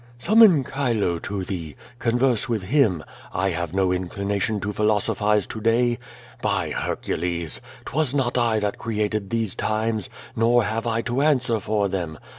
"Summon 0.17 0.63
Chilo 0.63 1.19
to 1.19 1.43
thee. 1.43 1.75
Converse 1.99 2.49
with 2.49 2.63
him. 2.63 3.03
I 3.31 3.51
have 3.51 3.75
no 3.75 3.91
inclination 3.91 4.59
to 4.61 4.69
])hi1osophize 4.73 5.47
to 5.49 5.61
day. 5.61 5.99
By 6.41 6.71
Hercules! 6.71 7.61
'Twas 7.85 8.11
not 8.15 8.35
I 8.35 8.57
that 8.61 8.79
creati'<l 8.79 9.29
these 9.29 9.53
times, 9.53 10.09
nor 10.35 10.63
have 10.63 10.87
I 10.87 11.01
to 11.03 11.21
answer 11.21 11.59
for 11.59 11.87
them. 11.87 12.17